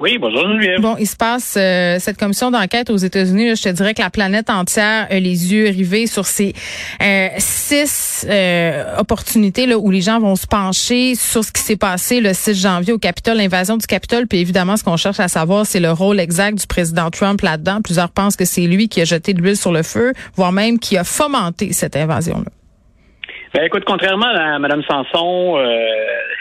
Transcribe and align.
Oui, 0.00 0.16
bonjour 0.16 0.48
Geneviève. 0.48 0.80
Bon, 0.80 0.96
il 0.98 1.06
se 1.06 1.14
passe 1.14 1.56
euh, 1.58 1.98
cette 1.98 2.16
commission 2.16 2.50
d'enquête 2.50 2.88
aux 2.88 2.96
États-Unis. 2.96 3.54
Je 3.54 3.62
te 3.64 3.68
dirais 3.68 3.92
que 3.92 4.00
la 4.00 4.08
planète 4.08 4.48
entière 4.48 5.06
a 5.10 5.20
les 5.20 5.52
yeux 5.52 5.66
rivés 5.66 6.06
sur 6.06 6.24
ces 6.24 6.54
euh, 7.02 7.28
six 7.36 8.24
euh, 8.26 8.96
opportunités 8.96 9.66
là, 9.66 9.76
où 9.76 9.90
les 9.90 10.00
gens 10.00 10.18
vont 10.18 10.36
se 10.36 10.46
pencher 10.46 11.14
sur 11.16 11.44
ce 11.44 11.52
qui 11.52 11.60
s'est 11.60 11.76
passé 11.76 12.22
le 12.22 12.32
6 12.32 12.58
janvier 12.58 12.94
au 12.94 12.98
Capitole, 12.98 13.36
l'invasion 13.36 13.76
du 13.76 13.86
Capitole. 13.86 14.26
Puis 14.26 14.38
évidemment, 14.38 14.78
ce 14.78 14.84
qu'on 14.84 14.96
cherche 14.96 15.20
à 15.20 15.28
savoir, 15.28 15.66
c'est 15.66 15.80
le 15.80 15.92
rôle 15.92 16.18
exact 16.18 16.58
du 16.58 16.66
président 16.66 17.10
Trump 17.10 17.42
là-dedans. 17.42 17.82
Plusieurs 17.84 18.08
pensent 18.08 18.36
que 18.36 18.46
c'est 18.46 18.66
lui 18.66 18.88
qui 18.88 19.02
a 19.02 19.04
jeté 19.04 19.34
de 19.34 19.42
l'huile 19.42 19.58
sur 19.58 19.70
le 19.70 19.82
feu, 19.82 20.14
voire 20.34 20.52
même 20.52 20.78
qui 20.78 20.96
a 20.96 21.04
fomenté 21.04 21.74
cette 21.74 21.94
invasion-là. 21.94 22.50
Ben 23.52 23.64
écoute, 23.64 23.82
contrairement 23.84 24.26
à 24.26 24.58
Mme 24.60 24.82
Sanson 24.84 25.58
euh, 25.58 25.74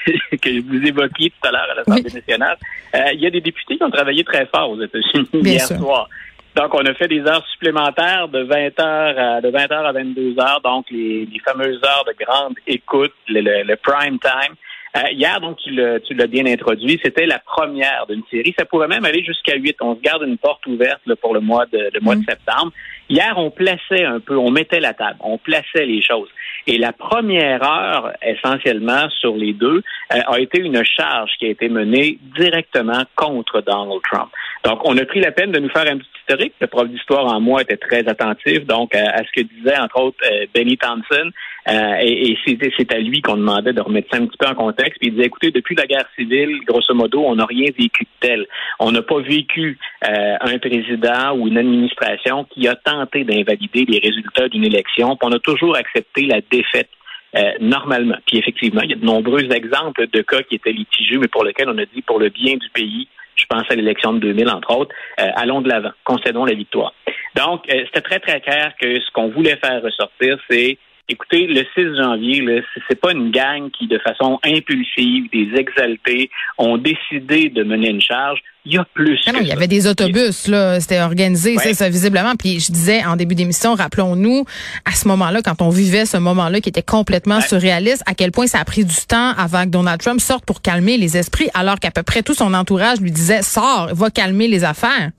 que 0.42 0.62
vous 0.62 0.88
évoquiez 0.88 1.32
tout 1.32 1.48
à 1.48 1.52
l'heure 1.52 1.68
à 1.72 1.76
l'Assemblée 1.76 2.14
nationale, 2.14 2.58
euh, 2.94 3.00
il 3.14 3.20
y 3.20 3.26
a 3.26 3.32
des 3.32 3.42
députés 3.42 3.78
qui 3.78 3.84
ont 3.84 3.90
travaillé 3.90 4.24
très 4.24 4.46
fort 4.46 4.70
aux 4.70 4.82
États-Unis 4.82 5.28
hier 5.34 5.60
soir. 5.62 6.08
Donc, 6.56 6.74
on 6.74 6.86
a 6.86 6.94
fait 6.94 7.08
des 7.08 7.22
heures 7.22 7.46
supplémentaires 7.54 8.28
de 8.28 8.44
20 8.44 8.80
heures 8.80 9.20
à, 9.38 9.42
de 9.42 9.50
20 9.50 9.72
heures 9.72 9.86
à 9.86 9.92
22 9.92 10.40
heures, 10.40 10.62
donc 10.64 10.86
les, 10.92 11.28
fameuses 11.46 11.82
heures 11.84 12.06
de 12.06 12.14
grande 12.24 12.56
écoute, 12.68 13.14
le, 13.28 13.76
prime 13.76 14.20
time. 14.20 14.56
Euh, 14.98 15.12
hier, 15.12 15.40
donc, 15.40 15.58
tu 15.58 15.72
l'as 15.72 16.28
bien 16.28 16.46
introduit, 16.48 17.00
c'était 17.04 17.28
la 17.28 17.40
première 17.40 18.06
d'une 18.08 18.24
série. 18.30 18.54
Ça 18.58 18.66
pourrait 18.66 18.88
même 18.88 19.06
aller 19.06 19.24
jusqu'à 19.24 19.56
8. 19.56 19.78
On 19.82 19.96
se 19.96 20.02
garde 20.02 20.24
une 20.24 20.38
porte 20.38 20.66
ouverte 20.66 21.02
pour 21.22 21.34
le 21.34 21.40
mois 21.40 21.66
de, 21.68 21.92
le 21.94 22.00
mois 22.02 22.16
de 22.16 22.22
mm. 22.22 22.30
septembre. 22.30 22.72
Hier, 23.08 23.34
on 23.38 23.52
plaçait 23.52 24.04
un 24.04 24.20
peu, 24.20 24.36
on 24.38 24.52
mettait 24.52 24.80
la 24.80 24.94
table, 24.94 25.18
on 25.22 25.38
plaçait 25.38 25.86
les 25.86 26.02
choses. 26.02 26.30
Et 26.70 26.78
la 26.78 26.94
première 26.94 27.64
heure, 27.64 28.14
essentiellement 28.22 29.10
sur 29.10 29.36
les 29.36 29.54
deux, 29.54 29.82
euh, 30.14 30.20
a 30.28 30.40
été 30.40 30.60
une 30.60 30.86
charge 30.86 31.32
qui 31.40 31.48
a 31.48 31.50
été 31.50 31.68
menée 31.68 32.20
directement 32.38 33.02
contre 33.16 33.62
Donald 33.62 34.00
Trump. 34.04 34.30
Donc, 34.64 34.82
on 34.84 34.96
a 34.96 35.04
pris 35.06 35.20
la 35.20 35.32
peine 35.32 35.52
de 35.52 35.60
nous 35.60 35.70
faire 35.70 35.92
un 35.92 35.98
petit 35.98 36.10
historique. 36.20 36.54
Le 36.62 36.68
prof 36.68 36.88
d'histoire 36.88 37.26
en 37.26 37.40
moi 37.42 37.64
était 37.64 37.78
très 37.78 38.08
attentif, 38.08 38.68
donc 38.68 38.94
à, 38.94 39.18
ce 39.18 39.42
que 39.42 39.48
disait 39.48 39.80
entre 39.80 40.00
autres 40.00 40.24
euh, 40.32 40.46
Benny 40.54 40.78
Thompson. 40.78 41.32
Euh, 41.70 41.96
et, 42.02 42.38
c'est 42.46 42.94
à 42.94 43.00
lui 43.00 43.22
qu'on 43.22 43.38
demandait 43.38 43.74
de 43.74 43.82
remettre 43.82 44.10
ça 44.12 44.18
un 44.22 44.28
petit 44.28 44.38
peu 44.38 44.48
en 44.48 44.54
contexte. 44.54 45.00
Puis 45.00 45.10
il 45.10 45.16
disait, 45.16 45.26
écoutez, 45.26 45.50
depuis 45.50 45.76
la 45.76 45.88
guerre 45.88 46.08
civile, 46.16 46.60
grosso 46.68 46.94
modo, 46.94 47.24
on 47.26 47.36
n'a 47.36 47.46
rien 47.46 47.66
vécu 47.78 48.04
de 48.04 48.28
tel. 48.28 48.46
On 48.80 48.92
n'a 48.92 49.02
pas 49.02 49.20
vécu 49.20 49.78
un 50.02 50.58
président 50.58 51.36
ou 51.36 51.48
une 51.48 51.58
administration 51.58 52.46
qui 52.46 52.68
a 52.68 52.76
tenté 52.76 53.24
d'invalider 53.24 53.86
les 53.88 54.00
résultats 54.00 54.48
d'une 54.48 54.66
élection. 54.66 55.16
Puis 55.16 55.30
on 55.30 55.32
a 55.32 55.40
toujours 55.40 55.76
accepté 55.76 56.26
la 56.26 56.42
défaite 56.62 56.90
euh, 57.36 57.52
normalement. 57.60 58.18
Puis 58.26 58.38
effectivement, 58.38 58.82
il 58.82 58.90
y 58.90 58.94
a 58.94 58.98
de 58.98 59.06
nombreux 59.06 59.46
exemples 59.52 60.08
de 60.08 60.22
cas 60.22 60.42
qui 60.44 60.56
étaient 60.56 60.72
litigieux, 60.72 61.20
mais 61.20 61.28
pour 61.28 61.44
lesquels 61.44 61.70
on 61.70 61.78
a 61.78 61.86
dit 61.86 62.02
pour 62.02 62.20
le 62.20 62.30
bien 62.30 62.56
du 62.56 62.70
pays, 62.70 63.08
je 63.36 63.46
pense 63.46 63.64
à 63.70 63.76
l'élection 63.76 64.14
de 64.14 64.20
2000 64.20 64.50
entre 64.50 64.72
autres, 64.78 64.96
euh, 65.20 65.28
allons 65.36 65.62
de 65.62 65.70
l'avant, 65.70 65.92
concédons 66.04 66.46
la 66.46 66.56
victoire. 66.56 66.94
Donc, 67.36 67.70
euh, 67.70 67.84
c'était 67.86 68.02
très 68.02 68.20
très 68.20 68.42
clair 68.42 68.74
que 68.82 69.00
ce 69.00 69.12
qu'on 69.12 69.30
voulait 69.30 69.58
faire 69.58 69.82
ressortir, 69.82 70.38
c'est 70.50 70.78
Écoutez, 71.12 71.48
le 71.48 71.66
6 71.74 71.98
janvier, 71.98 72.64
c'est 72.88 73.00
pas 73.00 73.14
une 73.14 73.32
gang 73.32 73.72
qui, 73.72 73.88
de 73.88 73.98
façon 73.98 74.40
impulsive, 74.44 75.26
des 75.34 75.50
exaltés, 75.58 76.30
ont 76.60 76.78
décidé 76.78 77.50
de 77.50 77.64
mener 77.64 77.90
une 77.90 78.02
charge. 78.02 78.40
Il 78.64 78.74
y 78.74 78.78
a 78.78 78.86
plus. 78.94 79.20
Non, 79.26 79.40
il 79.42 79.48
y 79.48 79.52
avait 79.52 79.68
des 79.68 79.88
autobus, 79.88 80.48
là. 80.48 80.80
C'était 80.80 81.02
organisé, 81.02 81.58
ça, 81.58 81.90
visiblement. 81.90 82.36
Puis 82.38 82.60
je 82.60 82.72
disais 82.72 83.04
en 83.04 83.16
début 83.16 83.34
d'émission, 83.34 83.74
rappelons-nous, 83.74 84.46
à 84.86 84.92
ce 84.92 85.08
moment-là, 85.08 85.42
quand 85.42 85.64
on 85.64 85.70
vivait 85.70 86.06
ce 86.06 86.18
moment-là 86.18 86.62
qui 86.62 86.70
était 86.70 86.84
complètement 86.84 87.42
surréaliste, 87.42 88.04
à 88.06 88.14
quel 88.14 88.32
point 88.32 88.46
ça 88.46 88.60
a 88.60 88.66
pris 88.66 88.86
du 88.86 88.96
temps 89.08 89.32
avant 89.36 89.64
que 89.64 89.70
Donald 89.70 90.00
Trump 90.00 90.20
sorte 90.20 90.46
pour 90.46 90.62
calmer 90.62 90.98
les 90.98 91.18
esprits, 91.18 91.50
alors 91.56 91.80
qu'à 91.80 91.90
peu 91.90 92.04
près 92.04 92.22
tout 92.22 92.36
son 92.36 92.54
entourage 92.54 93.02
lui 93.02 93.12
disait, 93.12 93.42
sors, 93.42 93.90
va 93.94 94.12
calmer 94.12 94.48
les 94.48 94.64
affaires. 94.64 95.10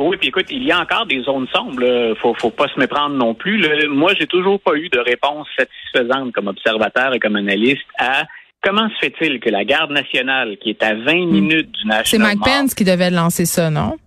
Oui, 0.00 0.16
puis 0.16 0.28
écoute, 0.28 0.46
il 0.50 0.64
y 0.64 0.72
a 0.72 0.80
encore 0.80 1.04
des 1.04 1.22
zones 1.22 1.46
sombres. 1.54 1.80
Là. 1.80 2.14
Faut, 2.16 2.32
faut 2.34 2.50
pas 2.50 2.68
se 2.68 2.78
méprendre 2.80 3.14
non 3.16 3.34
plus. 3.34 3.62
Moi, 3.88 4.14
j'ai 4.18 4.26
toujours 4.26 4.58
pas 4.58 4.74
eu 4.74 4.88
de 4.88 4.98
réponse 4.98 5.46
satisfaisante 5.58 6.32
comme 6.32 6.48
observateur 6.48 7.12
et 7.12 7.20
comme 7.20 7.36
analyste 7.36 7.84
à 7.98 8.24
comment 8.62 8.88
se 8.88 9.06
fait-il 9.06 9.40
que 9.40 9.50
la 9.50 9.64
garde 9.64 9.90
nationale, 9.90 10.56
qui 10.56 10.70
est 10.70 10.82
à 10.82 10.94
20 10.94 10.98
hmm. 10.98 11.30
minutes 11.30 11.70
du 11.70 11.86
national, 11.86 12.06
c'est 12.06 12.18
Mike 12.18 12.40
Pence 12.42 12.74
qui 12.74 12.84
devait 12.84 13.10
lancer 13.10 13.44
ça, 13.44 13.68
non? 13.68 13.98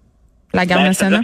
La 0.52 0.66
garde 0.66 0.82
ben, 0.82 0.88
nationale? 0.88 1.24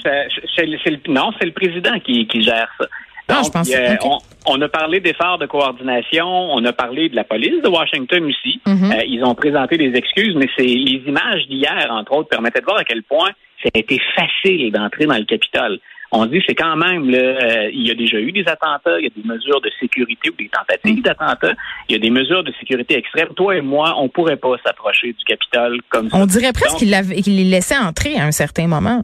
non, 1.08 1.32
c'est 1.40 1.46
le 1.46 1.52
président 1.52 2.00
qui, 2.00 2.28
qui 2.28 2.44
gère 2.44 2.70
ça. 2.80 2.86
Non, 3.28 3.44
je 3.44 3.50
pense. 3.50 3.72
Euh, 3.72 3.96
on, 4.04 4.18
a 4.62 4.70
parlé 4.70 5.00
d'efforts 5.00 5.38
de 5.38 5.46
coordination, 5.46 6.28
on 6.28 6.64
a 6.66 6.74
parlé 6.74 7.10
de 7.10 7.16
la 7.16 7.24
police 7.24 7.62
de 7.62 7.68
Washington 7.68 8.24
aussi. 8.26 8.60
Mm-hmm. 8.66 8.94
Euh, 8.94 9.04
ils 9.08 9.24
ont 9.24 9.36
présenté 9.36 9.78
des 9.78 9.96
excuses, 9.98 10.36
mais 10.36 10.48
c'est 10.58 10.64
les 10.64 11.02
images 11.08 11.48
d'hier, 11.48 11.88
entre 11.92 12.14
autres, 12.14 12.30
permettaient 12.30 12.60
de 12.60 12.66
voir 12.66 12.78
à 12.78 12.84
quel 12.84 13.04
point 13.04 13.30
ça 13.64 13.70
a 13.74 13.78
été 13.78 14.00
facile 14.16 14.72
d'entrer 14.72 15.06
dans 15.06 15.18
le 15.18 15.26
Capitole. 15.26 15.80
On 16.12 16.26
dit 16.26 16.42
c'est 16.48 16.56
quand 16.56 16.76
même 16.76 17.14
euh, 17.14 17.70
il 17.72 17.88
y 17.88 17.92
a 17.92 17.94
déjà 17.94 18.20
eu 18.20 18.32
des 18.32 18.48
attentats, 18.48 18.98
il 19.00 19.04
y 19.04 19.08
a 19.08 19.10
des 19.16 19.28
mesures 19.28 19.62
de 19.62 19.70
sécurité 19.80 20.30
ou 20.30 20.34
des 20.34 20.50
tentatives 20.50 21.00
mm. 21.00 21.02
d'attentats, 21.02 21.54
il 21.88 21.94
y 21.94 21.96
a 21.96 22.00
des 22.00 22.10
mesures 22.10 22.44
de 22.44 22.52
sécurité 22.60 22.98
extrêmes. 22.98 23.30
Toi 23.36 23.58
et 23.58 23.62
moi, 23.62 23.94
on 23.98 24.10
pourrait 24.10 24.38
pas 24.38 24.56
s'approcher 24.66 25.14
du 25.14 25.24
Capitole 25.26 25.80
comme 25.90 26.10
ça. 26.10 26.18
On 26.18 26.26
dirait 26.26 26.54
presque 26.54 26.78
qu'il 26.78 26.90
les 26.90 27.44
laissait 27.44 27.78
entrer 27.78 28.18
à 28.18 28.24
un 28.24 28.32
certain 28.32 28.68
moment. 28.68 29.04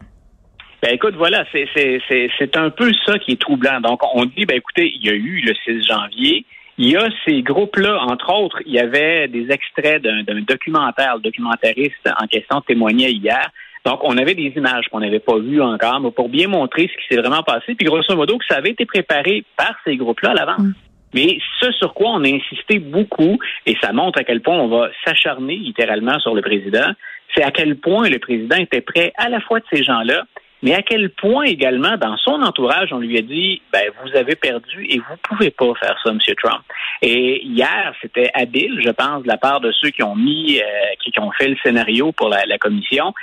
Ben 0.86 0.94
écoute, 0.94 1.16
voilà, 1.16 1.44
c'est 1.52 2.58
un 2.58 2.70
peu 2.70 2.92
ça 3.08 3.18
qui 3.18 3.32
est 3.32 3.42
troublant. 3.42 3.82
Donc, 3.82 4.02
on 4.14 4.26
dit, 4.26 4.46
ben 4.46 4.58
écoutez, 4.58 4.94
il 4.96 5.04
y 5.04 5.10
a 5.10 5.14
eu 5.14 5.42
le 5.44 5.56
6 5.66 5.84
janvier, 5.88 6.46
il 6.78 6.92
y 6.92 6.96
a 6.96 7.08
ces 7.28 7.42
groupes-là, 7.42 8.04
entre 8.04 8.32
autres, 8.32 8.62
il 8.68 8.74
y 8.74 8.78
avait 8.78 9.28
des 9.28 9.50
extraits 9.50 10.04
d'un 10.04 10.22
documentaire, 10.48 11.16
le 11.16 11.22
documentariste 11.22 12.08
en 12.22 12.28
question 12.28 12.62
témoignait 12.62 13.12
hier. 13.12 13.50
Donc, 13.84 14.02
on 14.04 14.16
avait 14.16 14.36
des 14.36 14.54
images 14.56 14.86
qu'on 14.92 15.00
n'avait 15.00 15.20
pas 15.20 15.40
vues 15.40 15.60
encore, 15.60 16.02
mais 16.02 16.12
pour 16.12 16.30
bien 16.30 16.48
montrer 16.48 16.84
ce 16.84 17.02
qui 17.02 17.16
s'est 17.16 17.20
vraiment 17.20 17.42
passé, 17.42 17.74
puis 17.74 17.88
grosso 17.88 18.16
modo, 18.16 18.38
que 18.38 18.46
ça 18.48 18.58
avait 18.58 18.70
été 18.70 18.86
préparé 18.86 19.44
par 19.58 19.74
ces 19.86 19.96
groupes-là 19.98 20.32
à 20.32 20.34
l'avance. 20.36 20.60
Mm. 20.60 20.74
Mais 21.16 21.40
ce 21.62 21.72
sur 21.72 21.96
quoi 21.96 22.12
on 22.12 22.24
a 22.24 22.28
insisté 22.28 22.78
beaucoup, 22.78 23.40
et 23.66 23.76
ça 23.82 23.92
montre 23.92 24.20
à 24.20 24.24
quel 24.24 24.42
point 24.42 24.60
on 24.60 24.68
va 24.68 24.92
s'acharner 25.04 25.56
littéralement 25.56 26.20
sur 26.20 26.36
le 26.36 26.44
président, 26.44 26.92
c'est 27.34 27.44
à 27.44 27.50
quel 27.50 27.76
point 27.76 28.08
le 28.08 28.20
président 28.20 28.58
était 28.58 28.82
prêt 28.82 29.14
à 29.18 29.30
la 29.30 29.40
fois 29.40 29.60
de 29.60 29.66
ces 29.74 29.82
gens-là 29.82 30.26
mais 30.66 30.74
à 30.74 30.82
quel 30.82 31.12
point 31.12 31.44
également, 31.44 31.96
dans 31.96 32.18
son 32.18 32.42
entourage, 32.42 32.92
on 32.92 32.98
lui 32.98 33.20
a 33.20 33.22
dit, 33.22 33.62
ben, 33.72 33.84
vous 34.04 34.18
avez 34.18 34.36
perdu 34.36 34.84
et 34.90 34.98
vous 34.98 35.16
pouvez 35.22 35.52
pas 35.52 35.72
faire 35.80 35.96
ça, 36.04 36.10
M. 36.10 36.18
Trump. 36.44 36.64
Et 37.04 37.46
hier, 37.46 37.94
c'était 38.02 38.32
habile, 38.34 38.82
je 38.84 38.90
pense, 38.90 39.22
de 39.22 39.28
la 39.28 39.38
part 39.38 39.62
de 39.62 39.72
ceux 39.72 39.92
qui 39.92 40.02
ont 40.02 40.16
mis, 40.16 40.60
euh, 40.60 40.64
qui, 41.04 41.12
ont 41.20 41.30
fait 41.34 41.50
le 41.50 41.56
scénario 41.64 42.12
pour 42.14 42.30
la, 42.30 42.58
commission. 42.58 43.14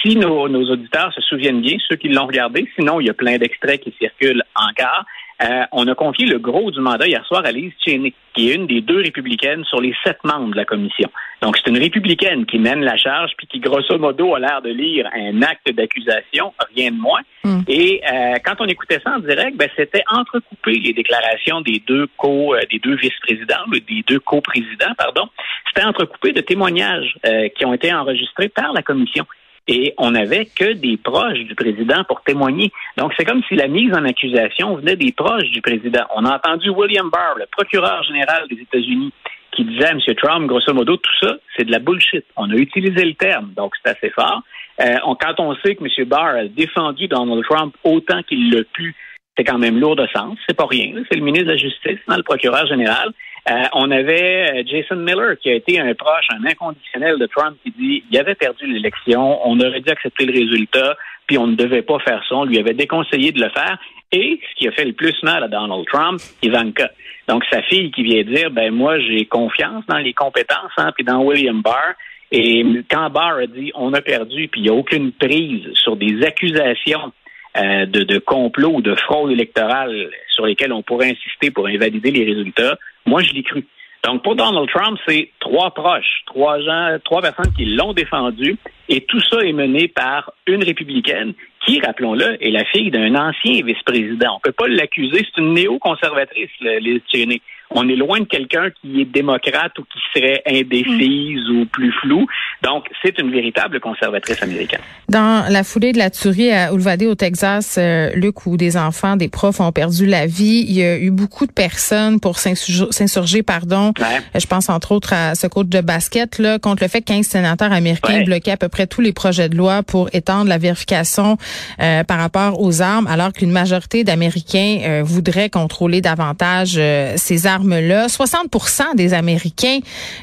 Si 0.00 0.14
nos, 0.14 0.48
nos, 0.48 0.70
auditeurs 0.70 1.12
se 1.12 1.20
souviennent 1.22 1.60
bien, 1.60 1.76
ceux 1.88 1.96
qui 1.96 2.08
l'ont 2.08 2.26
regardé, 2.28 2.68
sinon 2.76 3.00
il 3.00 3.08
y 3.08 3.10
a 3.10 3.14
plein 3.14 3.36
d'extraits 3.36 3.80
qui 3.80 3.92
circulent 3.98 4.44
encore. 4.54 5.04
Euh, 5.42 5.64
on 5.72 5.88
a 5.88 5.94
confié 5.94 6.26
le 6.26 6.38
gros 6.38 6.70
du 6.70 6.80
mandat 6.80 7.06
hier 7.06 7.24
soir 7.26 7.42
à 7.44 7.50
Lise 7.50 7.72
Cheney, 7.84 8.14
qui 8.34 8.50
est 8.50 8.54
une 8.54 8.66
des 8.66 8.80
deux 8.80 8.98
républicaines 8.98 9.64
sur 9.64 9.80
les 9.80 9.94
sept 10.04 10.18
membres 10.24 10.52
de 10.52 10.56
la 10.56 10.64
commission. 10.64 11.10
Donc, 11.40 11.56
c'est 11.56 11.68
une 11.68 11.78
républicaine 11.78 12.46
qui 12.46 12.58
mène 12.58 12.82
la 12.82 12.96
charge, 12.96 13.32
puis 13.36 13.46
qui, 13.48 13.58
grosso 13.58 13.98
modo, 13.98 14.34
a 14.34 14.38
l'air 14.38 14.62
de 14.62 14.70
lire 14.70 15.08
un 15.12 15.42
acte 15.42 15.72
d'accusation, 15.72 16.54
rien 16.74 16.92
de 16.92 16.96
moins. 16.96 17.22
Hmm. 17.44 17.62
Et 17.66 18.00
euh, 18.06 18.36
quand 18.44 18.54
on 18.60 18.66
écoutait 18.66 19.00
ça 19.04 19.16
en 19.16 19.18
direct, 19.18 19.56
ben, 19.56 19.68
c'était 19.76 20.04
entrecoupé 20.08 20.78
les 20.78 20.92
déclarations 20.92 21.60
des 21.60 21.82
deux 21.86 22.06
co, 22.16 22.54
euh, 22.54 22.60
des 22.70 22.78
deux 22.78 22.94
vice-présidents, 22.94 23.66
des 23.72 24.04
deux 24.06 24.20
co-présidents, 24.20 24.94
pardon. 24.96 25.28
C'était 25.66 25.86
entrecoupé 25.86 26.32
de 26.32 26.40
témoignages 26.40 27.16
qui 27.56 27.64
ont 27.64 27.72
été 27.72 27.92
enregistrés 27.94 28.50
par 28.50 28.74
la 28.74 28.82
commission 28.82 29.26
et 29.68 29.94
on 29.98 30.10
n'avait 30.10 30.46
que 30.46 30.72
des 30.72 30.96
proches 30.96 31.40
du 31.40 31.54
président 31.54 32.04
pour 32.04 32.22
témoigner. 32.22 32.72
Donc, 32.96 33.12
c'est 33.16 33.24
comme 33.24 33.42
si 33.48 33.54
la 33.54 33.68
mise 33.68 33.92
en 33.94 34.04
accusation 34.04 34.76
venait 34.76 34.96
des 34.96 35.12
proches 35.12 35.50
du 35.50 35.62
président. 35.62 36.04
On 36.14 36.24
a 36.24 36.36
entendu 36.36 36.70
William 36.70 37.08
Barr, 37.10 37.36
le 37.38 37.46
procureur 37.50 38.02
général 38.02 38.48
des 38.48 38.60
États-Unis, 38.60 39.12
qui 39.52 39.64
disait 39.64 39.86
à 39.86 39.90
M. 39.90 40.00
Trump, 40.16 40.46
grosso 40.46 40.72
modo, 40.72 40.96
tout 40.96 41.10
ça, 41.20 41.36
c'est 41.56 41.64
de 41.64 41.70
la 41.70 41.78
bullshit. 41.78 42.24
On 42.36 42.50
a 42.50 42.54
utilisé 42.54 43.04
le 43.04 43.14
terme, 43.14 43.52
donc 43.54 43.74
c'est 43.82 43.90
assez 43.90 44.10
fort. 44.10 44.42
Euh, 44.80 44.96
quand 45.20 45.38
on 45.38 45.54
sait 45.56 45.74
que 45.74 45.84
M. 45.84 46.08
Barr 46.08 46.36
a 46.36 46.44
défendu 46.44 47.06
Donald 47.06 47.44
Trump 47.44 47.74
autant 47.84 48.22
qu'il 48.22 48.50
l'a 48.50 48.64
pu, 48.72 48.94
c'est 49.36 49.44
quand 49.44 49.58
même 49.58 49.78
lourd 49.78 49.96
de 49.96 50.06
sens. 50.14 50.38
C'est 50.46 50.56
pas 50.56 50.66
rien. 50.66 50.94
C'est 51.10 51.16
le 51.16 51.24
ministre 51.24 51.46
de 51.46 51.52
la 51.52 51.56
Justice, 51.56 51.98
non, 52.08 52.16
le 52.16 52.22
procureur 52.22 52.66
général. 52.66 53.12
Euh, 53.50 53.64
on 53.72 53.90
avait 53.90 54.52
euh, 54.52 54.62
Jason 54.64 54.96
Miller 54.96 55.36
qui 55.36 55.50
a 55.50 55.54
été 55.54 55.80
un 55.80 55.92
proche, 55.94 56.26
un 56.30 56.46
inconditionnel 56.46 57.18
de 57.18 57.26
Trump 57.26 57.56
qui 57.64 57.72
dit 57.72 58.04
il 58.08 58.18
avait 58.18 58.36
perdu 58.36 58.66
l'élection, 58.66 59.40
on 59.44 59.58
aurait 59.58 59.80
dû 59.80 59.90
accepter 59.90 60.26
le 60.26 60.32
résultat, 60.32 60.96
puis 61.26 61.38
on 61.38 61.48
ne 61.48 61.56
devait 61.56 61.82
pas 61.82 61.98
faire 61.98 62.22
ça. 62.28 62.36
On 62.36 62.44
lui 62.44 62.58
avait 62.58 62.74
déconseillé 62.74 63.32
de 63.32 63.40
le 63.40 63.50
faire. 63.50 63.78
Et 64.12 64.38
ce 64.48 64.58
qui 64.58 64.68
a 64.68 64.72
fait 64.72 64.84
le 64.84 64.92
plus 64.92 65.20
mal 65.24 65.42
à 65.42 65.48
Donald 65.48 65.84
Trump, 65.86 66.20
Ivanka. 66.42 66.90
Donc 67.26 67.44
sa 67.50 67.62
fille 67.62 67.90
qui 67.90 68.04
vient 68.04 68.22
dire 68.22 68.50
ben 68.52 68.72
moi 68.72 69.00
j'ai 69.00 69.24
confiance 69.24 69.84
dans 69.88 69.98
les 69.98 70.12
compétences, 70.12 70.72
hein, 70.76 70.92
puis 70.94 71.04
dans 71.04 71.22
William 71.22 71.62
Barr. 71.62 71.94
Et 72.30 72.64
quand 72.88 73.10
Barr 73.10 73.38
a 73.38 73.46
dit 73.46 73.72
on 73.74 73.92
a 73.92 74.00
perdu, 74.00 74.46
puis 74.48 74.60
il 74.60 74.64
n'y 74.64 74.70
a 74.70 74.74
aucune 74.74 75.10
prise 75.10 75.68
sur 75.74 75.96
des 75.96 76.22
accusations 76.24 77.12
euh, 77.56 77.86
de, 77.86 78.04
de 78.04 78.18
complot 78.18 78.76
ou 78.76 78.82
de 78.82 78.94
fraude 78.94 79.32
électorale 79.32 80.10
sur 80.34 80.46
lesquelles 80.46 80.72
on 80.72 80.82
pourrait 80.82 81.10
insister 81.10 81.50
pour 81.50 81.66
invalider 81.66 82.10
les 82.10 82.24
résultats, 82.24 82.78
moi 83.06 83.22
je 83.22 83.32
l'ai 83.32 83.42
cru. 83.42 83.66
Donc, 84.04 84.24
pour 84.24 84.34
Donald 84.34 84.68
Trump, 84.68 84.98
c'est 85.06 85.30
trois 85.38 85.70
proches, 85.70 86.22
trois 86.26 86.60
gens, 86.60 86.96
trois 87.04 87.22
personnes 87.22 87.52
qui 87.56 87.66
l'ont 87.66 87.92
défendu, 87.92 88.58
et 88.88 89.02
tout 89.02 89.20
ça 89.20 89.40
est 89.40 89.52
mené 89.52 89.88
par 89.88 90.32
une 90.46 90.62
républicaine 90.62 91.34
qui, 91.64 91.80
rappelons-le, 91.80 92.44
est 92.44 92.50
la 92.50 92.64
fille 92.64 92.90
d'un 92.90 93.14
ancien 93.14 93.64
vice-président. 93.64 94.32
On 94.32 94.36
ne 94.36 94.42
peut 94.42 94.52
pas 94.52 94.68
l'accuser, 94.68 95.24
c'est 95.24 95.40
une 95.40 95.54
néo-conservatrice, 95.54 96.50
les 96.60 97.00
Cheney 97.12 97.40
on 97.74 97.88
est 97.88 97.96
loin 97.96 98.20
de 98.20 98.24
quelqu'un 98.24 98.70
qui 98.80 99.00
est 99.00 99.04
démocrate 99.04 99.78
ou 99.78 99.82
qui 99.82 99.98
serait 100.14 100.42
indécise 100.46 101.48
ou 101.50 101.66
plus 101.66 101.92
flou. 102.00 102.26
Donc, 102.62 102.86
c'est 103.02 103.18
une 103.18 103.30
véritable 103.30 103.80
conservatrice 103.80 104.42
américaine. 104.42 104.80
Dans 105.08 105.44
la 105.50 105.64
foulée 105.64 105.92
de 105.92 105.98
la 105.98 106.10
tuerie 106.10 106.50
à 106.50 106.72
Uvalde 106.72 107.04
au 107.04 107.14
Texas, 107.14 107.76
euh, 107.78 108.10
Luc, 108.14 108.46
où 108.46 108.56
des 108.56 108.76
enfants, 108.76 109.16
des 109.16 109.28
profs 109.28 109.60
ont 109.60 109.72
perdu 109.72 110.06
la 110.06 110.26
vie, 110.26 110.64
il 110.68 110.72
y 110.72 110.82
a 110.82 110.98
eu 110.98 111.10
beaucoup 111.10 111.46
de 111.46 111.52
personnes 111.52 112.20
pour 112.20 112.38
s'insurger, 112.38 113.42
pardon. 113.42 113.92
Je 114.34 114.46
pense 114.46 114.68
entre 114.68 114.92
autres 114.92 115.12
à 115.12 115.34
ce 115.34 115.46
coach 115.46 115.68
de 115.68 115.80
basket 115.80 116.38
là, 116.38 116.58
contre 116.58 116.82
le 116.82 116.88
fait 116.88 117.00
que 117.00 117.12
15 117.12 117.26
sénateurs 117.26 117.72
américains 117.72 118.22
bloquaient 118.22 118.52
à 118.52 118.56
peu 118.56 118.68
près 118.72 118.88
tous 118.88 119.00
les 119.00 119.12
projets 119.12 119.48
de 119.48 119.56
loi 119.56 119.84
pour 119.84 120.08
étendre 120.12 120.48
la 120.48 120.58
vérification 120.58 121.36
euh, 121.80 122.02
par 122.02 122.18
rapport 122.18 122.60
aux 122.60 122.82
armes, 122.82 123.06
alors 123.06 123.32
qu'une 123.32 123.52
majorité 123.52 124.02
d'Américains 124.02 124.80
euh, 124.82 125.02
voudraient 125.04 125.50
contrôler 125.50 126.00
davantage 126.00 126.80
ces 127.16 127.46
armes 127.46 127.74
60 128.08 128.96
des 128.96 129.14
Américains 129.14 129.78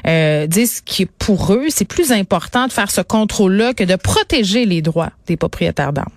euh, 0.06 0.46
disent 0.46 0.80
que 0.80 1.04
pour 1.18 1.52
eux, 1.54 1.66
c'est 1.68 1.88
plus 1.88 2.12
important 2.12 2.66
de 2.66 2.72
faire 2.72 2.90
ce 2.90 3.00
contrôle-là 3.00 3.72
que 3.74 3.84
de 3.84 3.96
protéger 3.96 4.66
les 4.66 4.82
droits 4.82 5.10
des 5.26 5.36
propriétaires 5.36 5.92
d'armes. 5.92 6.12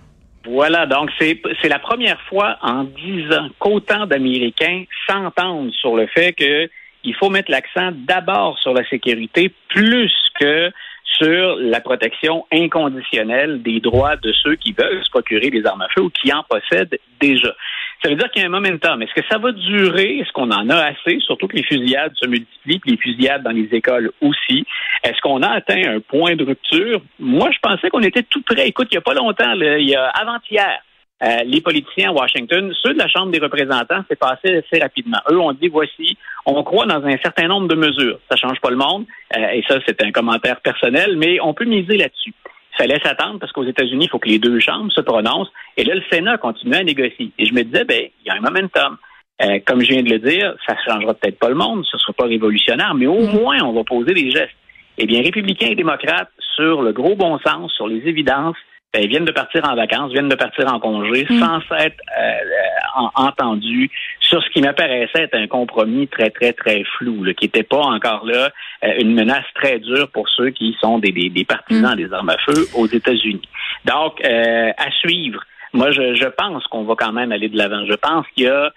Voilà, 0.46 0.86
donc 0.86 1.10
c'est 1.18 1.68
la 1.68 1.78
première 1.78 2.20
fois 2.28 2.58
en 2.60 2.84
dix 2.84 3.32
ans 3.32 3.48
qu'autant 3.58 4.06
d'Américains 4.06 4.84
s'entendent 5.06 5.72
sur 5.72 5.96
le 5.96 6.06
fait 6.06 6.34
qu'il 6.34 7.14
faut 7.14 7.30
mettre 7.30 7.50
l'accent 7.50 7.92
d'abord 7.94 8.58
sur 8.58 8.74
la 8.74 8.86
sécurité 8.88 9.52
plus 9.68 10.12
que 10.38 10.70
sur 11.04 11.56
la 11.56 11.80
protection 11.80 12.46
inconditionnelle 12.52 13.62
des 13.62 13.80
droits 13.80 14.16
de 14.16 14.32
ceux 14.42 14.56
qui 14.56 14.72
veulent 14.72 15.04
se 15.04 15.10
procurer 15.10 15.50
des 15.50 15.64
armes 15.64 15.82
à 15.82 15.88
feu 15.88 16.02
ou 16.02 16.10
qui 16.10 16.32
en 16.32 16.42
possèdent 16.42 16.98
déjà. 17.20 17.54
Ça 18.02 18.10
veut 18.10 18.16
dire 18.16 18.30
qu'il 18.30 18.42
y 18.42 18.44
a 18.44 18.48
un 18.48 18.50
momentum. 18.50 19.00
Est-ce 19.00 19.14
que 19.14 19.26
ça 19.30 19.38
va 19.38 19.52
durer? 19.52 20.18
Est-ce 20.18 20.32
qu'on 20.32 20.50
en 20.50 20.68
a 20.68 20.76
assez? 20.76 21.20
Surtout 21.20 21.46
que 21.46 21.56
les 21.56 21.62
fusillades 21.62 22.12
se 22.16 22.26
multiplient, 22.26 22.78
puis 22.78 22.90
les 22.90 22.96
fusillades 22.98 23.42
dans 23.42 23.50
les 23.50 23.68
écoles 23.72 24.10
aussi. 24.20 24.66
Est-ce 25.02 25.20
qu'on 25.22 25.42
a 25.42 25.48
atteint 25.48 25.82
un 25.86 26.00
point 26.00 26.36
de 26.36 26.44
rupture? 26.44 27.00
Moi, 27.18 27.50
je 27.50 27.58
pensais 27.62 27.88
qu'on 27.88 28.02
était 28.02 28.22
tout 28.22 28.42
près. 28.42 28.68
Écoute, 28.68 28.88
il 28.90 28.94
n'y 28.94 28.98
a 28.98 29.02
pas 29.02 29.14
longtemps, 29.14 29.52
il 29.54 29.88
y 29.88 29.94
a 29.94 30.08
avant-hier, 30.08 30.82
euh, 31.24 31.42
les 31.44 31.60
politiciens 31.60 32.10
à 32.10 32.12
Washington, 32.12 32.72
ceux 32.82 32.92
de 32.92 32.98
la 32.98 33.08
Chambre 33.08 33.32
des 33.32 33.38
représentants, 33.38 34.04
c'est 34.08 34.18
passé 34.18 34.62
assez 34.62 34.82
rapidement. 34.82 35.18
Eux 35.30 35.38
ont 35.38 35.52
dit, 35.52 35.68
voici, 35.68 36.18
on 36.44 36.62
croit 36.62 36.86
dans 36.86 37.02
un 37.02 37.16
certain 37.18 37.48
nombre 37.48 37.68
de 37.68 37.76
mesures. 37.76 38.18
Ça 38.30 38.36
change 38.36 38.60
pas 38.60 38.70
le 38.70 38.76
monde, 38.76 39.06
euh, 39.36 39.48
et 39.54 39.64
ça, 39.68 39.78
c'est 39.86 40.02
un 40.02 40.12
commentaire 40.12 40.60
personnel, 40.60 41.16
mais 41.16 41.40
on 41.40 41.54
peut 41.54 41.64
miser 41.64 41.96
là-dessus. 41.96 42.34
Ça 42.76 42.86
laisse 42.86 43.06
attendre 43.06 43.38
parce 43.38 43.52
qu'aux 43.52 43.64
États-Unis, 43.64 44.06
il 44.06 44.10
faut 44.10 44.18
que 44.18 44.28
les 44.28 44.38
deux 44.38 44.58
chambres 44.58 44.92
se 44.92 45.00
prononcent. 45.00 45.52
Et 45.76 45.84
là, 45.84 45.94
le 45.94 46.02
Sénat 46.10 46.38
continue 46.38 46.74
à 46.74 46.82
négocier. 46.82 47.30
Et 47.38 47.46
je 47.46 47.54
me 47.54 47.62
disais, 47.62 47.84
ben, 47.84 48.08
il 48.20 48.26
y 48.26 48.30
a 48.30 48.34
un 48.34 48.40
momentum. 48.40 48.98
Euh, 49.42 49.58
comme 49.64 49.80
je 49.80 49.88
viens 49.88 50.02
de 50.02 50.10
le 50.10 50.18
dire, 50.18 50.54
ça 50.66 50.74
ne 50.74 50.92
changera 50.92 51.14
peut-être 51.14 51.38
pas 51.38 51.48
le 51.48 51.56
monde, 51.56 51.84
ce 51.90 51.96
ne 51.96 52.00
sera 52.00 52.12
pas 52.12 52.26
révolutionnaire, 52.26 52.94
mais 52.94 53.06
au 53.06 53.20
mm. 53.20 53.32
moins, 53.32 53.58
on 53.62 53.72
va 53.72 53.82
poser 53.82 54.12
des 54.12 54.30
gestes. 54.30 54.54
Eh 54.98 55.06
bien, 55.06 55.22
républicains 55.22 55.68
et 55.68 55.74
démocrates, 55.74 56.30
sur 56.54 56.82
le 56.82 56.92
gros 56.92 57.16
bon 57.16 57.38
sens, 57.40 57.72
sur 57.72 57.88
les 57.88 58.06
évidences, 58.06 58.56
ben, 58.94 59.02
ils 59.02 59.08
viennent 59.08 59.24
de 59.24 59.32
partir 59.32 59.68
en 59.68 59.74
vacances, 59.74 60.12
viennent 60.12 60.28
de 60.28 60.36
partir 60.36 60.72
en 60.72 60.78
congé, 60.78 61.26
mm. 61.28 61.40
sans 61.40 61.60
s'être 61.62 62.00
euh, 62.16 63.08
entendus 63.16 63.90
sur 64.20 64.40
ce 64.40 64.48
qui 64.50 64.62
m'apparaissait 64.62 65.24
être 65.24 65.34
un 65.34 65.48
compromis 65.48 66.06
très, 66.06 66.30
très, 66.30 66.52
très 66.52 66.84
flou, 66.96 67.24
qui 67.36 67.46
n'était 67.46 67.64
pas 67.64 67.80
encore 67.80 68.24
là 68.24 68.50
euh, 68.84 68.92
une 69.00 69.12
menace 69.14 69.44
très 69.56 69.80
dure 69.80 70.08
pour 70.10 70.28
ceux 70.28 70.50
qui 70.50 70.76
sont 70.80 71.00
des, 71.00 71.10
des, 71.10 71.44
partisans 71.44 71.94
mm. 71.94 71.96
des 71.96 72.12
armes 72.12 72.30
à 72.30 72.38
feu 72.38 72.68
aux 72.76 72.86
États-Unis. 72.86 73.48
Donc, 73.84 74.24
euh, 74.24 74.70
à 74.78 74.90
suivre. 74.92 75.42
Moi, 75.72 75.90
je, 75.90 76.14
je 76.14 76.28
pense 76.28 76.62
qu'on 76.68 76.84
va 76.84 76.94
quand 76.96 77.12
même 77.12 77.32
aller 77.32 77.48
de 77.48 77.58
l'avant. 77.58 77.84
Je 77.86 77.94
pense 77.94 78.24
qu'il 78.36 78.44
y 78.44 78.48
a 78.48 78.70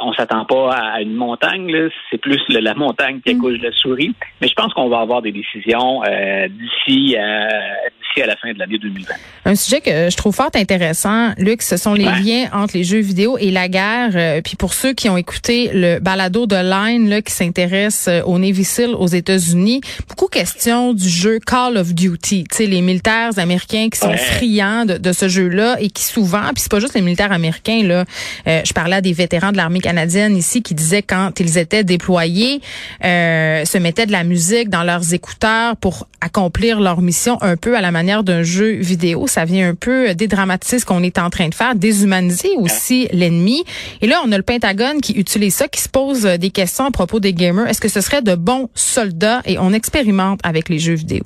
on 0.00 0.12
s'attend 0.12 0.44
pas 0.44 0.74
à 0.74 1.00
une 1.00 1.14
montagne, 1.14 1.72
c'est 2.10 2.18
plus 2.18 2.40
la 2.48 2.74
montagne 2.74 3.20
qui 3.24 3.32
accouche 3.32 3.58
de 3.58 3.64
la 3.64 3.72
souris. 3.72 4.14
Mais 4.40 4.48
je 4.48 4.54
pense 4.54 4.72
qu'on 4.74 4.88
va 4.88 5.00
avoir 5.00 5.22
des 5.22 5.32
décisions 5.32 6.02
euh, 6.04 6.48
d'ici 6.48 7.16
à, 7.16 7.48
à 8.22 8.26
la 8.26 8.36
fin 8.36 8.52
de 8.52 8.58
l'année 8.58 8.76
2020. 8.76 9.14
Un 9.46 9.54
sujet 9.54 9.80
que 9.80 10.10
je 10.10 10.16
trouve 10.16 10.34
fort 10.34 10.50
intéressant, 10.54 11.32
Luc, 11.38 11.62
ce 11.62 11.78
sont 11.78 11.94
les 11.94 12.04
liens 12.04 12.50
entre 12.52 12.76
les 12.76 12.84
jeux 12.84 13.00
vidéo 13.00 13.38
et 13.38 13.50
la 13.50 13.68
guerre. 13.68 14.10
Euh, 14.14 14.42
puis 14.42 14.56
pour 14.56 14.74
ceux 14.74 14.92
qui 14.92 15.08
ont 15.08 15.16
écouté 15.16 15.70
le 15.72 15.98
balado 15.98 16.46
de 16.46 16.56
Line 16.56 17.08
là, 17.08 17.22
qui 17.22 17.32
s'intéresse 17.32 18.08
euh, 18.08 18.22
au 18.24 18.38
Navy 18.38 18.64
SEAL 18.64 18.94
aux 18.94 19.06
États-Unis, 19.06 19.80
beaucoup 20.08 20.28
question 20.28 20.92
du 20.92 21.08
jeu 21.08 21.38
Call 21.38 21.78
of 21.78 21.94
Duty. 21.94 22.44
Tu 22.44 22.56
sais, 22.56 22.66
les 22.66 22.82
militaires 22.82 23.38
américains 23.38 23.88
qui 23.90 23.98
sont 23.98 24.12
friands 24.12 24.84
de, 24.84 25.12
ce 25.12 25.28
jeu-là 25.28 25.76
et 25.80 25.88
qui 25.88 26.02
souvent, 26.02 26.48
puis 26.54 26.62
c'est 26.62 26.70
pas 26.70 26.80
juste 26.80 26.94
les 26.94 27.00
militaires 27.00 27.32
américains 27.32 27.82
là. 27.84 28.04
je 28.46 28.72
parlais 28.72 28.96
à 28.96 29.00
des 29.00 29.12
vétérans 29.12 29.52
de 29.52 29.56
l'armée 29.62 29.80
canadienne 29.80 30.36
ici 30.36 30.62
qui 30.62 30.74
disaient 30.74 31.02
quand 31.02 31.38
ils 31.38 31.56
étaient 31.56 31.84
déployés, 31.84 32.60
euh, 33.04 33.64
se 33.64 33.78
mettaient 33.78 34.06
de 34.06 34.12
la 34.12 34.24
musique 34.24 34.68
dans 34.68 34.82
leurs 34.82 35.14
écouteurs 35.14 35.76
pour 35.76 36.08
accomplir 36.20 36.80
leur 36.80 37.00
mission 37.00 37.38
un 37.42 37.56
peu 37.56 37.76
à 37.76 37.80
la 37.80 37.92
manière 37.92 38.24
d'un 38.24 38.42
jeu 38.42 38.72
vidéo. 38.72 39.26
Ça 39.26 39.44
vient 39.44 39.68
un 39.70 39.74
peu 39.74 40.14
dédramatiser 40.14 40.80
ce 40.80 40.84
qu'on 40.84 41.02
est 41.02 41.18
en 41.18 41.30
train 41.30 41.48
de 41.48 41.54
faire, 41.54 41.74
déshumaniser 41.74 42.50
aussi 42.58 43.08
l'ennemi. 43.12 43.64
Et 44.00 44.06
là, 44.06 44.20
on 44.24 44.32
a 44.32 44.36
le 44.36 44.42
Pentagone 44.42 45.00
qui 45.00 45.12
utilise 45.12 45.54
ça, 45.54 45.68
qui 45.68 45.80
se 45.80 45.88
pose 45.88 46.22
des 46.24 46.50
questions 46.50 46.86
à 46.86 46.90
propos 46.90 47.20
des 47.20 47.32
gamers. 47.32 47.68
Est-ce 47.68 47.80
que 47.80 47.88
ce 47.88 48.00
serait 48.00 48.22
de 48.22 48.34
bons 48.34 48.68
soldats? 48.74 49.42
Et 49.46 49.58
on 49.58 49.72
expérimente 49.72 50.40
avec 50.42 50.68
les 50.68 50.78
jeux 50.78 50.94
vidéo? 50.94 51.22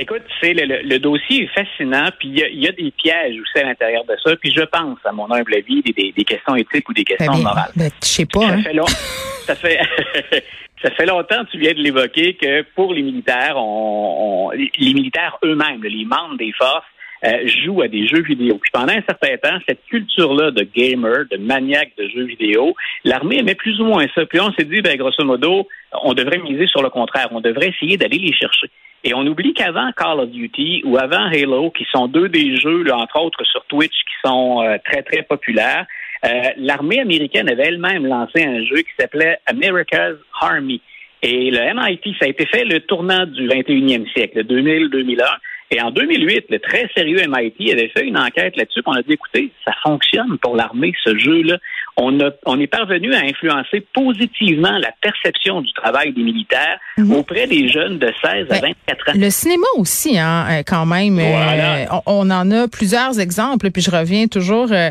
Écoute, 0.00 0.22
c'est 0.40 0.54
le, 0.54 0.98
dossier 0.98 1.44
est 1.44 1.46
fascinant, 1.48 2.08
puis 2.18 2.28
il 2.28 2.60
y, 2.62 2.68
a, 2.68 2.72
des 2.72 2.92
pièges 2.92 3.34
aussi 3.40 3.58
à 3.58 3.66
l'intérieur 3.66 4.04
de 4.04 4.14
ça, 4.22 4.36
puis 4.36 4.52
je 4.54 4.62
pense, 4.62 4.98
à 5.04 5.10
mon 5.10 5.28
humble 5.32 5.54
avis, 5.56 5.82
des, 5.82 6.12
des, 6.12 6.24
questions 6.24 6.54
éthiques 6.54 6.88
ou 6.88 6.94
des 6.94 7.04
questions 7.04 7.32
ben, 7.32 7.42
morales. 7.42 7.72
Ben, 7.74 7.90
je 8.00 8.06
sais 8.06 8.26
pas. 8.26 8.40
Ça 8.40 8.48
hein. 8.48 8.62
fait, 8.62 8.72
long, 8.74 8.86
ça 8.86 9.54
fait 9.56 9.80
ça 10.82 10.90
fait 10.92 11.06
longtemps, 11.06 11.44
tu 11.50 11.58
viens 11.58 11.72
de 11.72 11.80
l'évoquer, 11.80 12.34
que 12.34 12.62
pour 12.76 12.94
les 12.94 13.02
militaires, 13.02 13.56
on, 13.56 14.50
les 14.52 14.94
militaires 14.94 15.36
eux-mêmes, 15.42 15.82
les 15.82 16.04
membres 16.04 16.36
des 16.36 16.52
forces, 16.56 16.86
euh, 17.24 17.48
jouent 17.64 17.82
à 17.82 17.88
des 17.88 18.06
jeux 18.06 18.22
vidéo. 18.22 18.58
Puis 18.58 18.70
pendant 18.72 18.92
un 18.92 19.02
certain 19.02 19.36
temps, 19.36 19.58
cette 19.68 19.84
culture-là 19.86 20.50
de 20.50 20.62
gamer, 20.62 21.24
de 21.30 21.36
maniaque 21.36 21.92
de 21.98 22.08
jeux 22.08 22.24
vidéo, 22.24 22.74
l'armée 23.04 23.38
aimait 23.38 23.54
plus 23.54 23.80
ou 23.80 23.84
moins 23.84 24.06
ça. 24.14 24.24
Puis 24.26 24.40
on 24.40 24.52
s'est 24.52 24.64
dit, 24.64 24.80
ben, 24.80 24.96
grosso 24.96 25.24
modo, 25.24 25.68
on 26.02 26.14
devrait 26.14 26.38
miser 26.38 26.66
sur 26.66 26.82
le 26.82 26.90
contraire. 26.90 27.28
On 27.32 27.40
devrait 27.40 27.68
essayer 27.68 27.96
d'aller 27.96 28.18
les 28.18 28.32
chercher. 28.32 28.68
Et 29.04 29.14
on 29.14 29.26
oublie 29.26 29.54
qu'avant 29.54 29.90
Call 29.96 30.20
of 30.20 30.30
Duty 30.30 30.82
ou 30.84 30.98
avant 30.98 31.26
Halo, 31.26 31.70
qui 31.70 31.86
sont 31.92 32.08
deux 32.08 32.28
des 32.28 32.56
jeux, 32.56 32.84
entre 32.92 33.20
autres 33.20 33.44
sur 33.44 33.64
Twitch, 33.66 33.92
qui 33.92 34.28
sont 34.28 34.62
euh, 34.62 34.76
très, 34.84 35.02
très 35.02 35.22
populaires, 35.22 35.86
euh, 36.24 36.28
l'armée 36.56 37.00
américaine 37.00 37.48
avait 37.48 37.68
elle-même 37.68 38.06
lancé 38.06 38.44
un 38.44 38.64
jeu 38.64 38.78
qui 38.78 38.90
s'appelait 38.98 39.38
America's 39.46 40.16
Army. 40.40 40.80
Et 41.22 41.50
le 41.50 41.74
MIT, 41.74 42.16
ça 42.18 42.26
a 42.26 42.28
été 42.28 42.46
fait 42.46 42.64
le 42.64 42.80
tournant 42.80 43.26
du 43.26 43.48
21e 43.48 44.10
siècle, 44.12 44.44
2000-2001. 44.44 45.24
Et 45.70 45.80
en 45.82 45.90
2008, 45.90 46.46
le 46.48 46.58
très 46.60 46.88
sérieux 46.96 47.20
MIT 47.26 47.72
avait 47.72 47.88
fait 47.88 48.06
une 48.06 48.16
enquête 48.16 48.56
là-dessus. 48.56 48.80
On 48.86 48.92
a 48.92 49.02
dit, 49.02 49.12
écoutez, 49.12 49.50
ça 49.66 49.72
fonctionne 49.82 50.38
pour 50.38 50.56
l'armée, 50.56 50.94
ce 51.04 51.16
jeu-là. 51.16 51.58
On, 52.00 52.20
a, 52.20 52.30
on 52.46 52.60
est 52.60 52.66
parvenu 52.68 53.12
à 53.14 53.18
influencer 53.18 53.86
positivement 53.92 54.78
la 54.78 54.92
perception 55.02 55.60
du 55.60 55.72
travail 55.72 56.12
des 56.12 56.22
militaires 56.22 56.78
mhm. 56.96 57.12
auprès 57.12 57.46
des 57.46 57.68
jeunes 57.68 57.98
de 57.98 58.12
16 58.22 58.46
à 58.50 58.60
24 58.60 58.66
ben, 58.86 58.94
ans. 58.94 59.12
Le 59.16 59.30
cinéma 59.30 59.66
aussi, 59.76 60.18
hein, 60.18 60.46
euh, 60.48 60.62
quand 60.66 60.86
même. 60.86 61.18
Euh, 61.18 61.84
on, 62.06 62.30
en 62.30 62.50
a 62.50 62.68
plusieurs 62.68 63.18
exemples. 63.18 63.70
Puis 63.70 63.82
je 63.82 63.90
reviens 63.90 64.26
toujours 64.28 64.68
euh, 64.70 64.90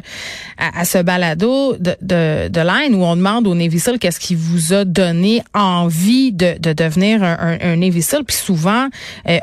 à, 0.58 0.86
ce 0.86 1.02
balado 1.02 1.78
de, 1.78 1.96
de, 2.02 2.50
de 2.50 2.62
Line 2.62 2.96
où 2.96 3.04
on 3.04 3.16
demande 3.16 3.48
au 3.48 3.56
Navy 3.56 3.80
Seal 3.80 4.00
qu'est-ce 4.00 4.20
qui 4.20 4.36
vous 4.36 4.74
a 4.74 4.84
donné 4.86 5.42
envie 5.54 6.34
de, 6.34 6.60
de 6.60 6.74
devenir 6.74 7.24
un, 7.24 7.38
un, 7.40 7.58
un 7.62 7.76
Navy 7.78 8.02
Seal. 8.02 8.24
Puis 8.26 8.36
souvent, 8.36 8.88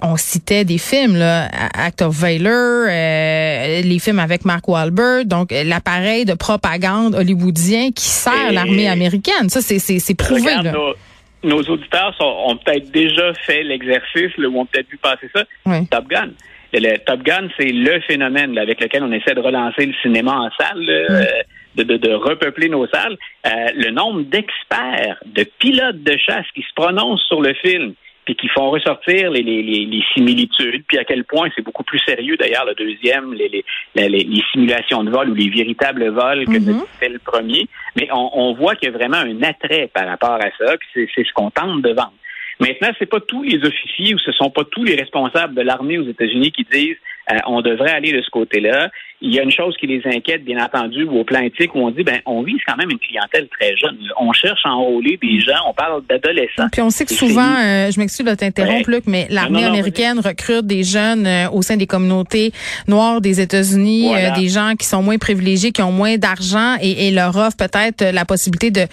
on 0.02 0.16
citait 0.16 0.64
des 0.64 0.78
films. 0.78 1.16
Là, 1.16 1.48
Act 1.74 2.02
of 2.02 2.14
Valor, 2.14 2.86
euh, 2.88 3.82
les 3.82 3.98
films 3.98 4.18
avec 4.18 4.44
Mark 4.44 4.68
Wahlberg, 4.68 5.26
donc 5.26 5.52
l'appareil 5.64 6.24
de 6.24 6.34
propagande 6.34 7.14
hollywoodien 7.54 7.90
qui 7.92 8.04
sert 8.04 8.52
l'armée 8.52 8.88
américaine. 8.88 9.48
Ça, 9.48 9.60
c'est 9.60 10.16
prouvé. 10.16 10.50
Nos, 11.42 11.60
auditeurs 11.60 12.16
ont 12.20 12.56
peut-être 12.56 12.90
déjà 12.90 13.34
fait 13.34 13.62
l'exercice 13.62 14.30
ou 14.38 14.44
ont 14.58 14.64
peut-être 14.64 14.88
vu 14.88 14.96
passer 14.96 15.28
ça. 15.34 15.44
Top 15.90 16.08
Gun. 16.08 16.30
Le, 16.72 16.96
Top 17.04 17.22
Gun, 17.22 17.48
c'est 17.58 17.70
le 17.70 18.00
phénomène 18.00 18.56
avec 18.58 18.80
lequel 18.80 19.02
on 19.02 19.12
essaie 19.12 19.34
de 19.34 19.40
relancer 19.40 19.86
le 19.86 19.92
cinéma 20.02 20.32
en 20.32 20.50
salle. 20.58 20.88
Euh, 20.88 21.24
de, 21.76 21.82
de, 21.82 22.14
repeupler 22.14 22.68
nos 22.68 22.86
salles, 22.86 23.16
euh, 23.46 23.50
le 23.74 23.90
nombre 23.90 24.22
d'experts, 24.22 25.18
de 25.26 25.44
pilotes 25.58 26.04
de 26.04 26.16
chasse 26.16 26.46
qui 26.54 26.62
se 26.62 26.72
prononcent 26.76 27.26
sur 27.26 27.42
le 27.42 27.52
film, 27.54 27.94
puis 28.24 28.34
qui 28.36 28.48
font 28.48 28.70
ressortir 28.70 29.30
les, 29.30 29.42
les, 29.42 29.62
les, 29.62 30.04
similitudes, 30.14 30.84
puis 30.86 30.98
à 30.98 31.04
quel 31.04 31.24
point 31.24 31.48
c'est 31.54 31.62
beaucoup 31.62 31.84
plus 31.84 31.98
sérieux 32.00 32.36
d'ailleurs 32.36 32.64
le 32.64 32.74
deuxième, 32.74 33.34
les, 33.34 33.48
les, 33.94 34.08
les, 34.08 34.42
simulations 34.52 35.04
de 35.04 35.10
vol 35.10 35.30
ou 35.30 35.34
les 35.34 35.50
véritables 35.50 36.08
vols 36.08 36.46
que 36.46 36.58
mm 36.58 36.84
le 37.02 37.18
premier. 37.18 37.68
Mais 37.96 38.08
on, 38.12 38.30
on 38.32 38.54
voit 38.54 38.74
qu'il 38.76 38.90
y 38.90 38.94
a 38.94 38.96
vraiment 38.96 39.18
un 39.18 39.42
attrait 39.42 39.90
par 39.92 40.06
rapport 40.06 40.38
à 40.40 40.50
ça, 40.58 40.76
puis 40.78 41.08
c'est 41.14 41.24
ce 41.24 41.32
qu'on 41.34 41.50
tente 41.50 41.82
de 41.82 41.90
vendre. 41.90 42.14
Maintenant, 42.60 42.88
c'est 42.98 43.06
pas 43.06 43.20
tous 43.20 43.42
les 43.42 43.64
officiers 43.64 44.14
ou 44.14 44.18
ce 44.18 44.32
sont 44.32 44.50
pas 44.50 44.62
tous 44.64 44.84
les 44.84 44.94
responsables 44.94 45.54
de 45.54 45.62
l'armée 45.62 45.98
aux 45.98 46.08
États-Unis 46.08 46.52
qui 46.52 46.64
disent 46.70 46.96
euh, 47.32 47.38
on 47.46 47.62
devrait 47.62 47.90
aller 47.90 48.12
de 48.12 48.20
ce 48.20 48.30
côté-là. 48.30 48.90
Il 49.20 49.32
y 49.32 49.38
a 49.38 49.42
une 49.42 49.50
chose 49.50 49.74
qui 49.78 49.86
les 49.86 50.02
inquiète, 50.04 50.44
bien 50.44 50.62
entendu, 50.62 51.04
au 51.04 51.24
plan 51.24 51.40
éthique, 51.40 51.74
où 51.74 51.78
on 51.78 51.90
dit, 51.90 52.02
ben, 52.02 52.20
on 52.26 52.42
vise 52.42 52.60
quand 52.66 52.76
même 52.76 52.90
une 52.90 52.98
clientèle 52.98 53.48
très 53.48 53.74
jeune. 53.76 53.96
On 54.18 54.32
cherche 54.32 54.60
à 54.64 54.70
enrôler 54.70 55.18
des 55.22 55.40
gens, 55.40 55.56
on 55.66 55.72
parle 55.72 56.02
d'adolescents. 56.06 56.68
Puis 56.70 56.82
on 56.82 56.90
sait 56.90 57.06
que 57.06 57.14
souvent, 57.14 57.54
euh, 57.56 57.90
je 57.90 57.98
m'excuse 57.98 58.26
de 58.26 58.34
t'interrompre, 58.34 58.90
Luc, 58.90 59.04
mais 59.06 59.26
l'armée 59.30 59.64
américaine 59.64 60.18
recrute 60.18 60.66
des 60.66 60.82
jeunes 60.82 61.26
euh, 61.26 61.48
au 61.50 61.62
sein 61.62 61.76
des 61.76 61.86
communautés 61.86 62.52
noires 62.86 63.22
des 63.22 63.40
États-Unis, 63.40 64.12
des 64.36 64.48
gens 64.48 64.74
qui 64.78 64.86
sont 64.86 65.02
moins 65.02 65.16
privilégiés, 65.16 65.72
qui 65.72 65.82
ont 65.82 65.92
moins 65.92 66.18
d'argent 66.18 66.76
et, 66.82 67.08
et, 67.08 67.10
leur 67.10 67.36
offre 67.36 67.56
peut-être 67.56 68.04
la 68.12 68.24
possibilité 68.24 68.70
de, 68.70 68.86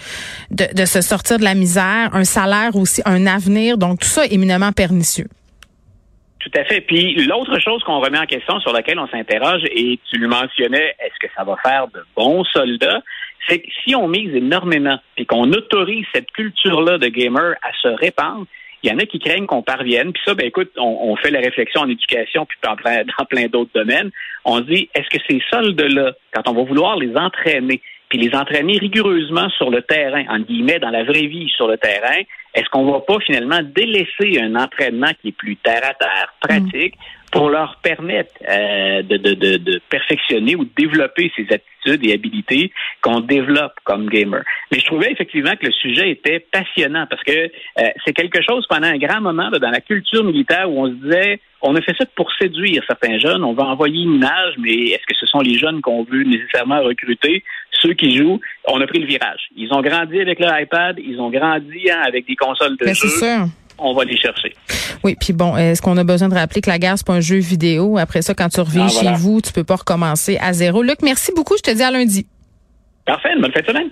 de, 0.50 0.64
de 0.74 0.84
se 0.84 1.00
sortir 1.00 1.38
de 1.38 1.44
la 1.44 1.54
misère, 1.54 2.10
un 2.14 2.24
salaire 2.24 2.76
aussi, 2.76 3.02
un 3.04 3.26
avenir. 3.26 3.76
Donc 3.76 4.00
tout 4.00 4.08
ça 4.08 4.24
est 4.24 4.32
éminemment 4.32 4.72
pernicieux. 4.72 5.26
Tout 6.42 6.50
à 6.58 6.64
fait. 6.64 6.80
Puis 6.80 7.14
l'autre 7.26 7.58
chose 7.60 7.82
qu'on 7.84 8.00
remet 8.00 8.18
en 8.18 8.26
question, 8.26 8.58
sur 8.60 8.72
laquelle 8.72 8.98
on 8.98 9.06
s'interroge, 9.06 9.62
et 9.70 9.98
tu 10.10 10.18
le 10.18 10.26
mentionnais, 10.26 10.94
est-ce 10.98 11.18
que 11.20 11.32
ça 11.36 11.44
va 11.44 11.56
faire 11.62 11.86
de 11.88 12.00
bons 12.16 12.44
soldats? 12.44 13.00
C'est 13.48 13.60
que 13.60 13.68
si 13.84 13.94
on 13.94 14.08
mise 14.08 14.34
énormément, 14.34 14.98
puis 15.14 15.24
qu'on 15.24 15.50
autorise 15.52 16.04
cette 16.12 16.30
culture-là 16.32 16.98
de 16.98 17.06
gamer 17.06 17.54
à 17.62 17.72
se 17.80 17.88
répandre, 17.88 18.46
il 18.82 18.90
y 18.90 18.94
en 18.94 18.98
a 18.98 19.06
qui 19.06 19.20
craignent 19.20 19.46
qu'on 19.46 19.62
parvienne. 19.62 20.12
Puis 20.12 20.22
ça, 20.24 20.34
ben 20.34 20.46
écoute, 20.46 20.72
on, 20.76 21.14
fait 21.16 21.30
la 21.30 21.38
réflexion 21.38 21.82
en 21.82 21.88
éducation, 21.88 22.44
puis 22.46 22.58
dans 22.64 22.74
plein, 22.74 23.04
dans 23.18 23.24
plein 23.24 23.46
d'autres 23.46 23.70
domaines. 23.72 24.10
On 24.44 24.58
se 24.58 24.62
dit, 24.62 24.90
est-ce 24.94 25.08
que 25.08 25.22
ces 25.28 25.40
soldes-là, 25.50 26.12
quand 26.32 26.48
on 26.48 26.54
va 26.54 26.62
vouloir 26.64 26.96
les 26.96 27.16
entraîner, 27.16 27.80
puis 28.12 28.20
les 28.20 28.36
entraîner 28.36 28.76
rigoureusement 28.76 29.48
sur 29.56 29.70
le 29.70 29.80
terrain, 29.80 30.22
en 30.28 30.38
guillemets, 30.40 30.78
dans 30.78 30.90
la 30.90 31.02
vraie 31.02 31.28
vie 31.28 31.48
sur 31.56 31.66
le 31.66 31.78
terrain, 31.78 32.20
est-ce 32.52 32.68
qu'on 32.68 32.84
va 32.84 33.00
pas 33.00 33.18
finalement 33.20 33.60
délaisser 33.62 34.38
un 34.38 34.54
entraînement 34.54 35.12
qui 35.22 35.28
est 35.28 35.32
plus 35.32 35.56
terre 35.56 35.80
à 35.82 35.94
terre, 35.94 36.34
pratique, 36.38 36.94
pour 37.30 37.48
leur 37.48 37.78
permettre 37.82 38.34
euh, 38.46 39.00
de, 39.00 39.16
de, 39.16 39.56
de, 39.56 39.80
perfectionner 39.88 40.54
ou 40.56 40.64
de 40.64 40.70
développer 40.76 41.32
ces 41.34 41.44
attitudes 41.44 42.06
et 42.06 42.12
habilités 42.12 42.70
qu'on 43.00 43.20
développe 43.20 43.72
comme 43.84 44.10
gamer? 44.10 44.42
Mais 44.70 44.78
je 44.78 44.84
trouvais 44.84 45.10
effectivement 45.10 45.56
que 45.56 45.64
le 45.64 45.72
sujet 45.72 46.10
était 46.10 46.40
passionnant 46.40 47.06
parce 47.08 47.22
que 47.22 47.32
euh, 47.32 47.88
c'est 48.04 48.12
quelque 48.12 48.42
chose 48.46 48.66
pendant 48.68 48.88
un 48.88 48.98
grand 48.98 49.22
moment 49.22 49.48
dans 49.48 49.70
la 49.70 49.80
culture 49.80 50.22
militaire 50.22 50.70
où 50.70 50.84
on 50.84 50.88
se 50.88 50.96
disait 50.96 51.40
on 51.62 51.76
a 51.76 51.80
fait 51.80 51.94
ça 51.96 52.04
pour 52.16 52.30
séduire 52.34 52.82
certains 52.86 53.18
jeunes, 53.18 53.44
on 53.44 53.52
va 53.52 53.64
envoyer 53.64 54.02
une 54.02 54.16
image, 54.16 54.54
mais 54.58 54.88
est-ce 54.88 55.06
que 55.06 55.14
ce 55.18 55.26
sont 55.26 55.38
les 55.38 55.56
jeunes 55.56 55.80
qu'on 55.80 56.02
veut 56.02 56.24
nécessairement 56.24 56.82
recruter? 56.82 57.44
Ceux 57.82 57.94
qui 57.94 58.16
jouent, 58.16 58.40
on 58.66 58.80
a 58.80 58.86
pris 58.86 59.00
le 59.00 59.06
virage. 59.06 59.40
Ils 59.56 59.72
ont 59.72 59.82
grandi 59.82 60.20
avec 60.20 60.38
leur 60.38 60.58
iPad, 60.58 60.96
ils 60.98 61.20
ont 61.20 61.30
grandi 61.30 61.90
hein, 61.90 62.02
avec 62.06 62.26
des 62.26 62.36
consoles 62.36 62.76
de 62.76 62.86
jeu 62.86 63.08
on 63.78 63.94
va 63.94 64.04
les 64.04 64.16
chercher. 64.16 64.54
Oui, 65.04 65.16
puis 65.18 65.32
bon, 65.32 65.56
est-ce 65.56 65.82
qu'on 65.82 65.96
a 65.96 66.04
besoin 66.04 66.28
de 66.28 66.34
rappeler 66.34 66.60
que 66.60 66.70
la 66.70 66.78
guerre, 66.78 66.96
c'est 66.96 67.06
pas 67.06 67.14
un 67.14 67.20
jeu 67.20 67.38
vidéo? 67.38 67.98
Après 67.98 68.22
ça, 68.22 68.34
quand 68.34 68.48
tu 68.48 68.60
reviens 68.60 68.86
ah, 68.86 68.88
chez 68.88 69.12
vous, 69.14 69.40
tu 69.40 69.52
peux 69.52 69.64
pas 69.64 69.76
recommencer 69.76 70.38
à 70.40 70.52
zéro. 70.52 70.82
Luc, 70.82 70.98
merci 71.02 71.32
beaucoup. 71.34 71.56
Je 71.56 71.62
te 71.62 71.74
dis 71.74 71.82
à 71.82 71.90
lundi. 71.90 72.26
Parfait. 73.04 73.30
Bonne 73.40 73.52
fin 73.52 73.60
de 73.60 73.66
semaine. 73.66 73.90